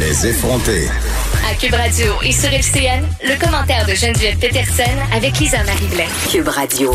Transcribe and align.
Les 0.00 0.26
effronter. 0.28 0.88
À 1.46 1.54
Cube 1.54 1.74
Radio 1.74 2.14
et 2.24 2.32
sur 2.32 2.50
FCN, 2.50 3.04
le 3.22 3.38
commentaire 3.38 3.84
de 3.84 3.92
Geneviève 3.92 4.38
Peterson 4.38 4.82
avec 5.12 5.38
Lisa 5.38 5.62
Marie 5.62 5.88
Blais. 5.88 6.06
Cube 6.30 6.48
Radio. 6.48 6.90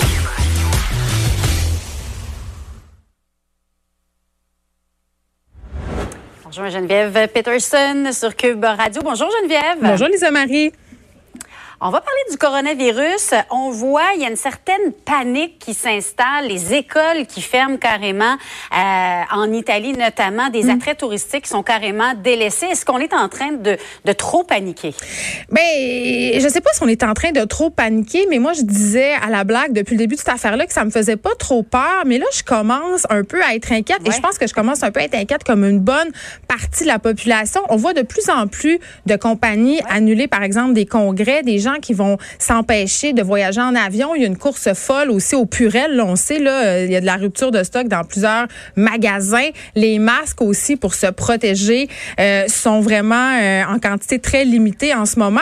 Bonjour 6.45 6.67
Geneviève 6.67 7.27
Peterson 7.27 8.09
sur 8.11 8.35
Cube 8.35 8.63
Radio. 8.63 9.03
Bonjour 9.03 9.29
Geneviève. 9.39 9.77
Bonjour 9.81 10.07
Lisa 10.07 10.31
Marie. 10.31 10.71
On 11.81 11.89
va 11.89 11.99
parler 11.99 12.21
du 12.31 12.37
coronavirus. 12.37 13.33
On 13.51 13.69
voit, 13.69 14.13
il 14.15 14.21
y 14.21 14.25
a 14.25 14.29
une 14.29 14.37
certaine 14.37 14.93
panique 15.03 15.59
qui 15.59 15.73
s'installe, 15.73 16.47
les 16.47 16.73
écoles 16.73 17.25
qui 17.27 17.41
ferment 17.41 17.77
carrément, 17.77 18.37
euh, 18.73 19.21
en 19.31 19.51
Italie 19.51 19.91
notamment, 19.91 20.49
des 20.49 20.63
mm. 20.63 20.69
attraits 20.69 20.99
touristiques 20.99 21.43
qui 21.43 21.49
sont 21.49 21.63
carrément 21.63 22.13
délaissés. 22.13 22.67
Est-ce 22.67 22.85
qu'on 22.85 22.99
est 22.99 23.13
en 23.13 23.27
train 23.27 23.51
de, 23.51 23.77
de 24.05 24.11
trop 24.13 24.43
paniquer? 24.43 24.93
Ben, 25.49 26.39
je 26.39 26.47
sais 26.47 26.61
pas 26.61 26.69
si 26.73 26.81
on 26.81 26.87
est 26.87 27.03
en 27.03 27.13
train 27.13 27.31
de 27.31 27.43
trop 27.43 27.69
paniquer, 27.69 28.25
mais 28.29 28.39
moi, 28.39 28.53
je 28.53 28.61
disais 28.61 29.13
à 29.13 29.29
la 29.29 29.43
blague 29.43 29.73
depuis 29.73 29.95
le 29.95 29.99
début 29.99 30.15
de 30.15 30.19
cette 30.19 30.29
affaire-là 30.29 30.65
que 30.65 30.73
ça 30.73 30.85
me 30.85 30.91
faisait 30.91 31.17
pas 31.17 31.35
trop 31.35 31.63
peur, 31.63 32.03
mais 32.05 32.17
là, 32.17 32.25
je 32.33 32.43
commence 32.43 33.05
un 33.09 33.23
peu 33.25 33.43
à 33.43 33.53
être 33.53 33.73
inquiète 33.73 33.99
et 34.05 34.11
je 34.11 34.21
pense 34.21 34.37
que 34.37 34.47
je 34.47 34.53
commence 34.53 34.81
un 34.83 34.91
peu 34.91 35.01
à 35.01 35.03
être 35.03 35.15
inquiète 35.15 35.43
comme 35.43 35.65
une 35.65 35.79
bonne 35.79 36.11
partie 36.47 36.83
de 36.83 36.87
la 36.87 36.99
population. 36.99 37.61
On 37.69 37.75
voit 37.75 37.93
de 37.93 38.01
plus 38.01 38.29
en 38.29 38.47
plus 38.47 38.79
de 39.05 39.15
compagnies 39.17 39.81
annuler, 39.89 40.27
par 40.27 40.43
exemple, 40.43 40.73
des 40.73 40.85
congrès, 40.85 41.43
des 41.43 41.64
gens 41.65 41.79
qui 41.81 41.93
vont 41.93 42.17
s'empêcher 42.39 43.13
de 43.13 43.21
voyager 43.21 43.61
en 43.61 43.75
avion. 43.75 44.15
Il 44.15 44.21
y 44.21 44.25
a 44.25 44.27
une 44.27 44.37
course 44.37 44.73
folle 44.73 45.11
aussi 45.11 45.35
au 45.35 45.45
Purel. 45.45 45.99
on 46.01 46.15
sait, 46.15 46.39
là, 46.39 46.65
euh, 46.65 46.85
il 46.85 46.91
y 46.91 46.95
a 46.95 47.01
de 47.01 47.05
la 47.05 47.17
rupture 47.17 47.51
de 47.51 47.63
stock 47.63 47.87
dans 47.87 48.03
plusieurs 48.03 48.47
magasins. 48.75 49.49
Les 49.75 49.99
masques 49.99 50.41
aussi 50.41 50.75
pour 50.77 50.93
se 50.93 51.07
protéger 51.07 51.89
euh, 52.19 52.47
sont 52.47 52.79
vraiment 52.79 53.37
euh, 53.41 53.63
en 53.65 53.79
quantité 53.79 54.19
très 54.19 54.45
limitée 54.45 54.93
en 54.93 55.05
ce 55.05 55.19
moment. 55.19 55.41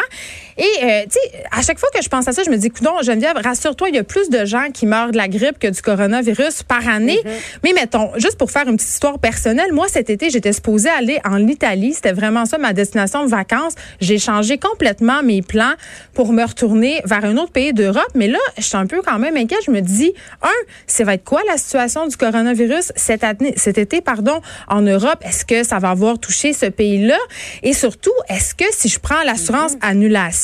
Et, 0.58 0.64
euh, 0.84 1.04
tu 1.04 1.12
sais, 1.12 1.44
à 1.52 1.62
chaque 1.62 1.80
fois 1.80 1.90
que 1.94 2.02
je 2.02 2.10
pense 2.10 2.28
à 2.28 2.32
ça, 2.32 2.44
je 2.44 2.50
me 2.50 2.58
dis, 2.58 2.72
non, 2.82 3.02
Geneviève, 3.02 3.38
rassure-toi, 3.44 3.90
il 3.90 3.96
y 3.96 4.00
a 4.00 4.04
plus 4.04 4.30
de 4.30 4.46
gens 4.46 4.70
qui 4.74 4.86
meurent 4.86 5.12
de 5.12 5.18
la 5.18 5.28
grippe 5.28 5.60
que 5.60 5.68
du 5.68 5.82
coronavirus 5.82 6.64
par 6.64 6.88
année. 6.88 7.20
Mm-hmm. 7.24 7.60
Mais 7.64 7.74
mettons, 7.74 8.12
juste 8.18 8.38
pour 8.38 8.52
faire 8.52 8.68
une 8.68 8.78
petite 8.78 8.90
histoire 8.90 9.20
personnelle, 9.20 9.72
moi, 9.74 9.88
cet 9.90 10.10
été, 10.10 10.30
j'étais 10.30 10.54
supposée 10.54 10.90
aller 10.90 11.20
en 11.26 11.48
Italie. 11.48 11.94
C'était 11.94 12.12
vraiment 12.12 12.46
ça, 12.46 12.58
ma 12.58 12.74
destination 12.74 13.26
de 13.26 13.30
vacances. 13.30 13.74
J'ai 14.00 14.20
changé 14.20 14.58
complètement 14.58 15.24
mes 15.24 15.42
plans 15.42 15.74
pour 16.14 16.34
me 16.34 16.44
retourner 16.44 17.02
vers 17.06 17.26
un 17.26 17.38
autre 17.38 17.52
pays 17.52 17.74
d'Europe. 17.74 18.12
Mais 18.16 18.28
là, 18.28 18.40
je 18.58 18.64
suis 18.64 18.78
un 18.78 18.86
peu 18.86 19.02
quand 19.02 19.20
même 19.20 19.38
inquiète. 19.38 19.62
Je 19.66 19.72
me 19.72 19.82
dis, 19.82 20.14
un, 20.42 20.48
ça 20.88 21.04
va 21.04 21.16
être 21.16 21.24
quoi 21.24 21.42
la 21.48 21.58
situation 21.58 22.08
du 22.08 22.18
coronavirus 22.18 22.92
cette 22.96 23.24
année, 23.24 23.54
cet 23.58 23.78
été, 23.78 24.02
pardon, 24.02 24.42
en 24.68 24.82
Europe? 24.82 25.20
Est-ce 25.22 25.46
que 25.46 25.64
ça 25.64 25.80
va 25.80 25.90
avoir 25.90 26.20
touché 26.20 26.54
ce 26.54 26.66
pays-là? 26.66 27.18
Et 27.64 27.74
surtout, 27.74 28.14
est-ce 28.30 28.54
que 28.56 28.66
si 28.72 28.90
je 28.90 29.00
prends 29.00 29.24
l'assurance 29.24 29.74
mm-hmm. 29.74 29.90
annulation, 29.90 30.43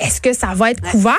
est-ce 0.00 0.20
que 0.20 0.32
ça 0.32 0.54
va 0.54 0.70
être 0.70 0.82
couvert? 0.90 1.14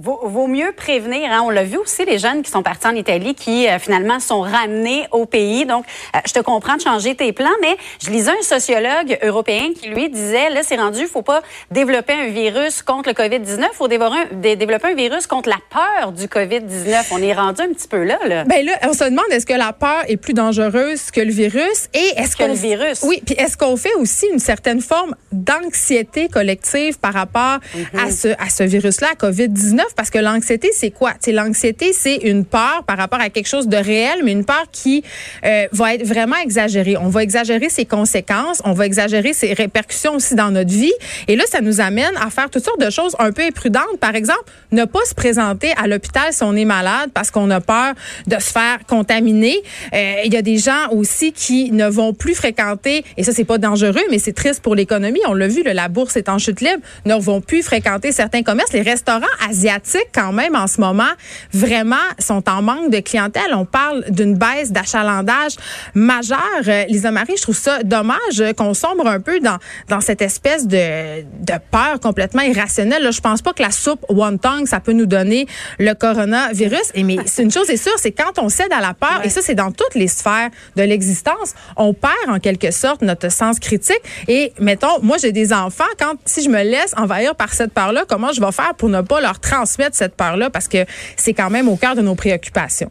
Vaut, 0.00 0.46
mieux 0.46 0.72
prévenir. 0.72 1.32
Hein. 1.32 1.40
On 1.44 1.50
l'a 1.50 1.64
vu 1.64 1.76
aussi, 1.76 2.04
les 2.04 2.18
jeunes 2.18 2.42
qui 2.42 2.50
sont 2.50 2.62
partis 2.62 2.86
en 2.86 2.94
Italie, 2.94 3.34
qui 3.34 3.66
euh, 3.66 3.78
finalement 3.80 4.20
sont 4.20 4.40
ramenés 4.40 5.06
au 5.10 5.26
pays. 5.26 5.66
Donc, 5.66 5.84
euh, 6.14 6.20
je 6.24 6.32
te 6.32 6.38
comprends 6.38 6.76
de 6.76 6.80
changer 6.80 7.16
tes 7.16 7.32
plans, 7.32 7.48
mais 7.60 7.76
je 8.00 8.10
lisais 8.10 8.30
un 8.30 8.42
sociologue 8.42 9.18
européen 9.22 9.70
qui 9.74 9.88
lui 9.88 10.08
disait, 10.08 10.50
là, 10.50 10.60
c'est 10.62 10.76
rendu, 10.76 11.00
il 11.00 11.08
faut 11.08 11.22
pas 11.22 11.42
développer 11.72 12.12
un 12.12 12.28
virus 12.28 12.82
contre 12.82 13.08
le 13.08 13.14
COVID-19, 13.14 13.66
il 13.72 13.74
faut 13.74 13.88
développer 13.88 14.88
un 14.88 14.94
virus 14.94 15.26
contre 15.26 15.48
la 15.48 15.58
peur 15.68 16.12
du 16.12 16.26
COVID-19. 16.26 17.06
On 17.10 17.20
est 17.20 17.34
rendu 17.34 17.62
un 17.62 17.72
petit 17.72 17.88
peu 17.88 18.04
là. 18.04 18.18
là. 18.24 18.44
Ben 18.44 18.64
là, 18.64 18.72
on 18.84 18.92
se 18.92 19.04
demande 19.04 19.26
est-ce 19.30 19.46
que 19.46 19.54
la 19.54 19.72
peur 19.72 20.04
est 20.06 20.16
plus 20.16 20.34
dangereuse 20.34 21.10
que 21.10 21.20
le 21.20 21.32
virus? 21.32 21.88
Et 21.92 22.12
est-ce 22.16 22.36
que 22.36 22.44
le 22.44 22.54
virus. 22.54 23.02
Oui, 23.02 23.20
puis 23.26 23.34
est-ce 23.36 23.56
qu'on 23.56 23.76
fait 23.76 23.94
aussi 23.94 24.26
une 24.32 24.38
certaine 24.38 24.80
forme 24.80 25.16
d'anxiété 25.32 26.28
collective 26.28 26.98
par 27.00 27.14
rapport 27.14 27.58
à 27.94 28.06
mhm. 28.06 28.10
ce 28.12 28.28
à 28.38 28.48
ce 28.48 28.62
virus-là, 28.62 29.08
COVID-19? 29.18 29.87
Parce 29.96 30.10
que 30.10 30.18
l'anxiété, 30.18 30.70
c'est 30.72 30.90
quoi? 30.90 31.14
L'anxiété, 31.26 31.92
c'est 31.92 32.16
une 32.16 32.44
peur 32.44 32.82
par 32.86 32.96
rapport 32.96 33.20
à 33.20 33.30
quelque 33.30 33.46
chose 33.46 33.68
de 33.68 33.76
réel, 33.76 34.20
mais 34.24 34.32
une 34.32 34.44
peur 34.44 34.64
qui 34.72 35.04
euh, 35.44 35.66
va 35.72 35.94
être 35.94 36.04
vraiment 36.04 36.36
exagérée. 36.42 36.96
On 36.96 37.08
va 37.08 37.22
exagérer 37.22 37.68
ses 37.68 37.84
conséquences, 37.84 38.62
on 38.64 38.72
va 38.72 38.86
exagérer 38.86 39.32
ses 39.32 39.52
répercussions 39.52 40.14
aussi 40.14 40.34
dans 40.34 40.50
notre 40.50 40.70
vie. 40.70 40.92
Et 41.28 41.36
là, 41.36 41.44
ça 41.50 41.60
nous 41.60 41.80
amène 41.80 42.12
à 42.20 42.30
faire 42.30 42.50
toutes 42.50 42.64
sortes 42.64 42.80
de 42.80 42.90
choses 42.90 43.14
un 43.18 43.32
peu 43.32 43.42
imprudentes. 43.42 43.98
Par 44.00 44.14
exemple, 44.14 44.44
ne 44.72 44.84
pas 44.84 45.04
se 45.08 45.14
présenter 45.14 45.72
à 45.76 45.86
l'hôpital 45.86 46.32
si 46.32 46.42
on 46.42 46.54
est 46.56 46.64
malade 46.64 47.10
parce 47.14 47.30
qu'on 47.30 47.50
a 47.50 47.60
peur 47.60 47.94
de 48.26 48.36
se 48.36 48.50
faire 48.50 48.78
contaminer. 48.86 49.56
Euh, 49.94 50.14
il 50.24 50.32
y 50.32 50.36
a 50.36 50.42
des 50.42 50.58
gens 50.58 50.88
aussi 50.92 51.32
qui 51.32 51.70
ne 51.72 51.88
vont 51.88 52.14
plus 52.14 52.34
fréquenter, 52.34 53.04
et 53.16 53.24
ça, 53.24 53.32
c'est 53.32 53.44
pas 53.44 53.58
dangereux, 53.58 54.04
mais 54.10 54.18
c'est 54.18 54.32
triste 54.32 54.62
pour 54.62 54.74
l'économie. 54.74 55.20
On 55.26 55.34
l'a 55.34 55.48
vu, 55.48 55.62
la 55.62 55.88
bourse 55.88 56.16
est 56.16 56.28
en 56.28 56.38
chute 56.38 56.60
libre, 56.60 56.82
ne 57.04 57.14
vont 57.14 57.40
plus 57.40 57.62
fréquenter 57.62 58.12
certains 58.12 58.42
commerces. 58.42 58.72
Les 58.72 58.82
restaurants 58.82 59.26
asiatiques 59.48 59.77
quand 60.12 60.32
même 60.32 60.56
en 60.56 60.66
ce 60.66 60.80
moment 60.80 61.10
vraiment 61.52 61.96
sont 62.18 62.48
en 62.48 62.62
manque 62.62 62.90
de 62.90 63.00
clientèle. 63.00 63.54
On 63.54 63.64
parle 63.64 64.04
d'une 64.10 64.36
baisse 64.36 64.72
d'achalandage 64.72 65.56
majeure. 65.94 66.38
Euh, 66.66 66.84
Lisa 66.88 67.10
Marie, 67.10 67.34
je 67.36 67.42
trouve 67.42 67.56
ça 67.56 67.82
dommage 67.82 68.42
qu'on 68.56 68.74
sombre 68.74 69.06
un 69.06 69.20
peu 69.20 69.40
dans 69.40 69.58
dans 69.88 70.00
cette 70.00 70.22
espèce 70.22 70.66
de, 70.66 71.22
de 71.22 71.54
peur 71.70 72.00
complètement 72.00 72.42
irrationnelle. 72.42 73.02
Là, 73.02 73.10
je 73.10 73.20
pense 73.20 73.42
pas 73.42 73.52
que 73.52 73.62
la 73.62 73.70
soupe 73.70 74.04
wonton 74.08 74.66
ça 74.66 74.80
peut 74.80 74.92
nous 74.92 75.06
donner 75.06 75.46
le 75.78 75.94
coronavirus. 75.94 76.92
Et 76.94 77.04
mais 77.04 77.18
c'est 77.26 77.42
une 77.42 77.50
chose 77.50 77.70
est 77.70 77.76
sûre, 77.76 77.94
c'est 77.96 78.12
quand 78.12 78.38
on 78.38 78.48
cède 78.48 78.72
à 78.72 78.80
la 78.80 78.94
peur 78.94 79.20
et 79.24 79.28
ça 79.28 79.40
c'est 79.42 79.54
dans 79.54 79.72
toutes 79.72 79.94
les 79.94 80.08
sphères 80.08 80.50
de 80.76 80.82
l'existence, 80.82 81.54
on 81.76 81.94
perd 81.94 82.12
en 82.28 82.38
quelque 82.38 82.70
sorte 82.70 83.02
notre 83.02 83.30
sens 83.30 83.58
critique. 83.58 84.00
Et 84.26 84.52
mettons, 84.58 85.00
moi 85.02 85.16
j'ai 85.18 85.32
des 85.32 85.52
enfants, 85.52 85.84
quand 85.98 86.14
si 86.24 86.42
je 86.42 86.48
me 86.48 86.62
laisse 86.62 86.94
envahir 86.96 87.34
par 87.34 87.52
cette 87.52 87.72
peur-là, 87.72 88.04
comment 88.08 88.32
je 88.32 88.40
vais 88.40 88.52
faire 88.52 88.74
pour 88.74 88.88
ne 88.88 89.00
pas 89.00 89.20
leur 89.20 89.40
transmettre 89.40 89.67
transmettre 89.68 89.96
cette 89.96 90.16
peur-là 90.16 90.50
parce 90.50 90.68
que 90.68 90.84
c'est 91.16 91.34
quand 91.34 91.50
même 91.50 91.68
au 91.68 91.76
cœur 91.76 91.94
de 91.94 92.00
nos 92.00 92.14
préoccupations. 92.14 92.90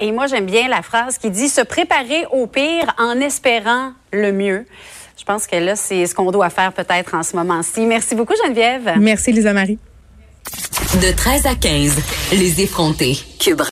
Et 0.00 0.12
moi, 0.12 0.26
j'aime 0.26 0.46
bien 0.46 0.68
la 0.68 0.80
phrase 0.82 1.18
qui 1.18 1.30
dit 1.30 1.48
se 1.48 1.60
préparer 1.60 2.24
au 2.32 2.46
pire 2.46 2.94
en 2.98 3.20
espérant 3.20 3.92
le 4.12 4.32
mieux. 4.32 4.64
Je 5.18 5.24
pense 5.24 5.46
que 5.46 5.56
là, 5.56 5.76
c'est 5.76 6.06
ce 6.06 6.14
qu'on 6.14 6.30
doit 6.30 6.48
faire 6.48 6.72
peut-être 6.72 7.14
en 7.14 7.22
ce 7.22 7.36
moment-ci. 7.36 7.84
Merci 7.84 8.14
beaucoup, 8.14 8.32
Geneviève. 8.42 8.94
Merci, 8.98 9.32
Lisa 9.32 9.52
Marie. 9.52 9.78
De 11.02 11.14
13 11.14 11.46
à 11.46 11.54
15, 11.54 11.96
les 12.32 12.62
effrontés. 12.62 13.18
Cube 13.38 13.60